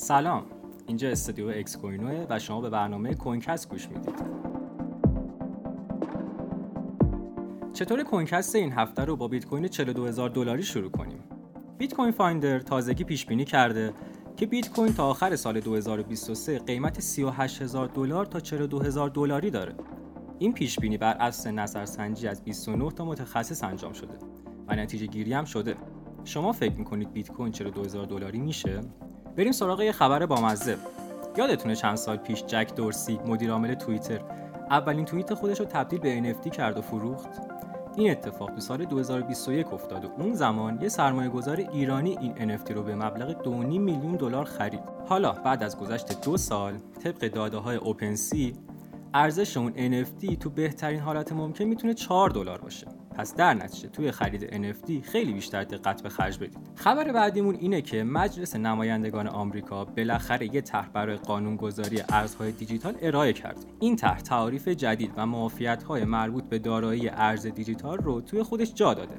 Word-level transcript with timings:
سلام. 0.00 0.42
اینجا 0.86 1.08
استودیو 1.08 1.48
اکس 1.48 1.76
کوینوه 1.76 2.26
و 2.30 2.38
شما 2.38 2.60
به 2.60 2.70
برنامه 2.70 3.14
کوینکست 3.14 3.70
گوش 3.70 3.88
می‌دید. 3.88 4.14
چطور 7.72 8.02
کوینکست 8.02 8.54
این 8.54 8.72
هفته 8.72 9.04
رو 9.04 9.16
با 9.16 9.28
بیت 9.28 9.46
کوین 9.46 9.68
42000 9.68 10.30
دلاری 10.30 10.62
شروع 10.62 10.90
کنیم؟ 10.90 11.24
بیت 11.78 11.94
کوین 11.94 12.10
Finder 12.10 12.58
تازگی 12.58 13.04
پیش 13.04 13.26
بینی 13.26 13.44
کرده 13.44 13.92
که 14.36 14.46
بیت 14.46 14.70
کوین 14.70 14.92
تا 14.92 15.06
آخر 15.06 15.36
سال 15.36 15.60
2023 15.60 16.58
قیمت 16.58 17.00
38000 17.00 17.86
دلار 17.86 18.26
تا 18.26 18.40
42000 18.40 19.08
دلاری 19.08 19.50
داره. 19.50 19.74
این 20.38 20.52
پیش 20.52 20.80
بینی 20.80 20.98
بر 20.98 21.14
اساس 21.14 21.46
نظرسنجی 21.46 22.28
از 22.28 22.44
29 22.44 22.90
تا 22.90 23.04
متخصص 23.04 23.64
انجام 23.64 23.92
شده 23.92 24.14
و 24.68 24.74
نتیجه 24.76 25.06
گیری 25.06 25.32
هم 25.32 25.44
شده. 25.44 25.74
شما 26.24 26.52
فکر 26.52 26.74
می‌کنید 26.78 27.12
بیت 27.12 27.32
کوین 27.32 27.52
42000 27.52 28.06
دلاری 28.06 28.38
میشه؟ 28.38 28.80
بریم 29.38 29.52
سراغ 29.52 29.80
یه 29.80 29.92
خبر 29.92 30.26
بامزه 30.26 30.76
یادتونه 31.36 31.76
چند 31.76 31.96
سال 31.96 32.16
پیش 32.16 32.44
جک 32.44 32.74
دورسی 32.76 33.18
مدیر 33.26 33.50
عامل 33.50 33.74
توییتر 33.74 34.20
اولین 34.70 35.04
توییت 35.04 35.34
خودش 35.34 35.60
رو 35.60 35.66
تبدیل 35.66 35.98
به 35.98 36.34
NFT 36.34 36.50
کرد 36.50 36.78
و 36.78 36.82
فروخت 36.82 37.28
این 37.96 38.10
اتفاق 38.10 38.50
تو 38.50 38.60
سال 38.60 38.84
2021 38.84 39.72
افتاد 39.72 40.04
و 40.04 40.08
اون 40.18 40.34
زمان 40.34 40.78
یه 40.82 40.88
سرمایه 40.88 41.28
گذار 41.28 41.56
ایرانی 41.56 42.18
این 42.18 42.58
NFT 42.58 42.70
رو 42.70 42.82
به 42.82 42.94
مبلغ 42.94 43.42
2.5 43.42 43.50
میلیون 43.50 44.16
دلار 44.16 44.44
خرید. 44.44 44.80
حالا 45.08 45.32
بعد 45.32 45.62
از 45.62 45.78
گذشت 45.78 46.24
دو 46.24 46.36
سال 46.36 46.78
طبق 47.04 47.28
داده 47.28 47.56
های 47.56 47.76
اوپنسی 47.76 48.52
ارزش 49.14 49.56
اون 49.56 49.72
NFT 49.72 50.38
تو 50.40 50.50
بهترین 50.50 51.00
حالت 51.00 51.32
ممکن 51.32 51.64
می‌تونه 51.64 51.94
4 51.94 52.30
دلار 52.30 52.60
باشه. 52.60 52.86
پس 53.18 53.34
در 53.34 53.54
نتیجه 53.54 53.88
توی 53.88 54.10
خرید 54.10 54.50
NFT 54.50 55.06
خیلی 55.06 55.32
بیشتر 55.32 55.64
دقت 55.64 56.02
به 56.02 56.08
خرج 56.08 56.38
بدید. 56.38 56.58
خبر 56.74 57.12
بعدیمون 57.12 57.54
اینه 57.54 57.82
که 57.82 58.04
مجلس 58.04 58.56
نمایندگان 58.56 59.26
آمریکا 59.26 59.84
بالاخره 59.84 60.54
یه 60.54 60.60
طرح 60.60 60.88
برای 60.88 61.16
قانونگذاری 61.16 62.02
ارزهای 62.08 62.52
دیجیتال 62.52 62.94
ارائه 63.02 63.32
کرد. 63.32 63.64
این 63.80 63.96
طرح 63.96 64.20
تعاریف 64.20 64.68
جدید 64.68 65.12
و 65.16 65.26
معافیت‌های 65.26 66.04
مربوط 66.04 66.44
به 66.44 66.58
دارایی 66.58 67.08
ارز 67.08 67.46
دیجیتال 67.46 67.98
رو 67.98 68.20
توی 68.20 68.42
خودش 68.42 68.74
جا 68.74 68.94
داده 68.94 69.14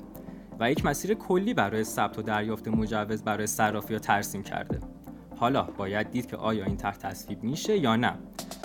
و 0.59 0.71
یک 0.71 0.85
مسیر 0.85 1.13
کلی 1.13 1.53
برای 1.53 1.83
ثبت 1.83 2.19
و 2.19 2.21
دریافت 2.21 2.67
مجوز 2.67 3.23
برای 3.23 3.47
صرافی 3.47 3.99
ترسیم 3.99 4.43
کرده. 4.43 4.79
حالا 5.37 5.63
باید 5.63 6.11
دید 6.11 6.27
که 6.27 6.37
آیا 6.37 6.65
این 6.65 6.77
طرح 6.77 6.97
تصویب 6.97 7.43
میشه 7.43 7.77
یا 7.77 7.95
نه 7.95 8.13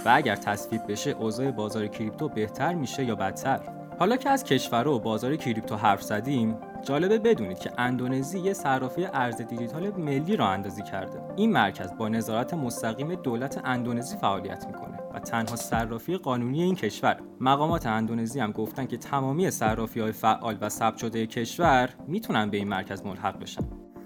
و 0.05 0.13
اگر 0.15 0.37
تصویب 0.37 0.87
بشه 0.89 1.11
اوضاع 1.11 1.51
بازار 1.51 1.87
کریپتو 1.87 2.29
بهتر 2.29 2.75
میشه 2.75 3.05
یا 3.05 3.15
بدتر 3.15 3.84
حالا 3.99 4.17
که 4.17 4.31
از 4.31 4.45
کشور 4.45 4.89
و 4.89 4.99
بازار 4.99 5.37
کریپتو 5.37 5.77
حرف 5.77 6.03
زدیم 6.03 6.57
جالبه 6.83 7.19
بدونید 7.19 7.59
که 7.59 7.71
اندونزی 7.79 8.39
یه 8.39 8.53
صرافی 8.53 9.05
ارز 9.05 9.37
دیجیتال 9.37 9.91
ملی 9.91 10.37
را 10.37 10.49
اندازی 10.49 10.83
کرده. 10.83 11.21
این 11.37 11.53
مرکز 11.53 11.93
با 11.99 12.09
نظارت 12.09 12.55
مستقیم 12.55 13.15
دولت 13.15 13.61
اندونزی 13.65 14.17
فعالیت 14.17 14.67
می‌کنه 14.67 14.99
و 15.15 15.19
تنها 15.19 15.57
صرافی 15.57 16.17
قانونی 16.17 16.63
این 16.63 16.75
کشور. 16.75 17.21
مقامات 17.41 17.87
اندونزی 17.87 18.41
هم 18.41 18.53
گفتن 18.53 18.87
که 18.87 18.97
تمامی 18.97 19.51
صرافی 19.51 20.01
های 20.01 20.13
فعال 20.13 20.59
و 20.61 20.69
ثبت 20.69 20.97
شده 20.99 21.27
کشور 21.27 21.91
می‌تونن 22.09 22.51
به 22.51 22.57
این 22.57 22.69
مرکز 22.69 23.03
ملحق 23.07 23.41
بشن. 23.41 23.63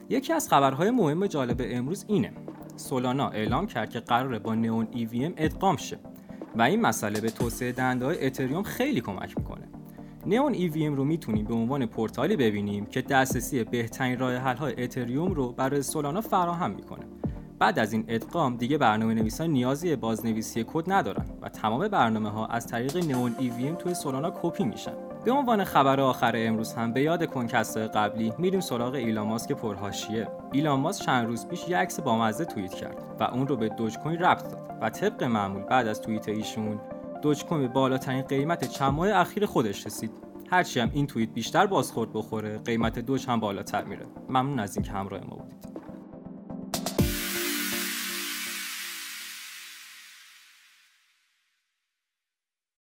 یکی 0.08 0.32
از 0.32 0.48
خبرهای 0.48 0.90
مهم 0.90 1.26
جالب 1.26 1.60
امروز 1.64 2.04
اینه. 2.08 2.32
سولانا 2.76 3.28
اعلام 3.28 3.66
کرد 3.66 3.90
که 3.90 4.00
قراره 4.00 4.38
با 4.38 4.54
نئون 4.54 4.88
EVM 4.92 5.32
ادغام 5.36 5.76
شه 5.76 5.98
و 6.56 6.62
این 6.62 6.80
مسئله 6.80 7.20
به 7.20 7.30
توسعه 7.30 7.72
دهنده 7.72 8.06
اتریوم 8.06 8.62
خیلی 8.62 9.00
کمک 9.00 9.38
می‌کنه. 9.38 9.68
نئون 10.28 10.54
EVM 10.54 10.96
رو 10.96 11.04
می‌تونیم 11.04 11.44
به 11.44 11.54
عنوان 11.54 11.86
پورتالی 11.86 12.36
ببینیم 12.36 12.86
که 12.86 13.02
دسترسی 13.02 13.64
بهترین 13.64 14.18
راه 14.18 14.34
حل 14.34 14.56
های 14.56 14.82
اتریوم 14.84 15.32
رو 15.32 15.52
برای 15.52 15.82
سولانا 15.82 16.20
فراهم 16.20 16.70
می‌کنه. 16.70 17.04
بعد 17.58 17.78
از 17.78 17.92
این 17.92 18.04
ادغام 18.08 18.56
دیگه 18.56 18.78
برنامه 18.78 19.14
نویسان 19.14 19.50
نیازی 19.50 19.96
بازنویسی 19.96 20.64
کد 20.72 20.92
ندارن 20.92 21.24
و 21.42 21.48
تمام 21.48 21.88
برنامه 21.88 22.30
ها 22.30 22.46
از 22.46 22.66
طریق 22.66 22.96
نئون 22.96 23.34
EVM 23.38 23.82
توی 23.82 23.94
سولانا 23.94 24.32
کپی 24.42 24.64
میشن. 24.64 24.92
به 25.24 25.32
عنوان 25.32 25.64
خبر 25.64 26.00
آخر 26.00 26.32
امروز 26.36 26.72
هم 26.72 26.92
به 26.92 27.02
یاد 27.02 27.26
کنکست 27.26 27.76
قبلی 27.76 28.32
میریم 28.38 28.60
سراغ 28.60 28.94
ایلان 28.94 29.26
ماسک 29.26 29.52
پرهاشیه. 29.52 30.28
ایلان 30.52 30.80
ماسک 30.80 31.04
چند 31.04 31.26
روز 31.26 31.46
پیش 31.46 31.68
یه 31.68 31.76
عکس 31.76 32.00
بامزه 32.00 32.44
توییت 32.44 32.74
کرد 32.74 33.16
و 33.20 33.22
اون 33.22 33.48
رو 33.48 33.56
به 33.56 33.68
دوج 33.68 33.98
کوین 33.98 34.18
ربط 34.18 34.42
داد 34.42 34.78
و 34.82 34.90
طبق 34.90 35.24
معمول 35.24 35.62
بعد 35.62 35.86
از 35.86 36.02
توییت 36.02 36.28
ایشون 36.28 36.80
دوج 37.22 37.44
کوین 37.44 37.60
به 37.60 37.68
بالاترین 37.68 38.22
قیمت 38.22 38.64
چند 38.64 38.92
ماه 38.92 39.08
اخیر 39.08 39.46
خودش 39.46 39.86
رسید. 39.86 40.10
هرچی 40.50 40.80
هم 40.80 40.90
این 40.92 41.06
توییت 41.06 41.30
بیشتر 41.30 41.66
بازخورد 41.66 42.12
بخوره 42.12 42.58
قیمت 42.58 42.98
دوج 42.98 43.26
هم 43.26 43.40
بالاتر 43.40 43.84
میره. 43.84 44.06
ممنون 44.28 44.58
از 44.60 44.76
اینکه 44.76 44.92
همراه 44.92 45.20
ما 45.20 45.36
بودید. 45.36 45.67